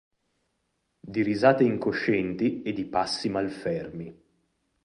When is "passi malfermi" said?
2.85-4.19